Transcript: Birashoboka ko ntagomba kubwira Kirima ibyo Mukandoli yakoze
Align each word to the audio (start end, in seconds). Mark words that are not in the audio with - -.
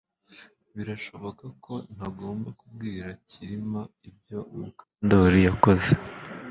Birashoboka 0.75 1.45
ko 1.63 1.73
ntagomba 1.95 2.49
kubwira 2.59 3.07
Kirima 3.29 3.81
ibyo 4.09 4.39
Mukandoli 4.57 5.39
yakoze 5.47 5.89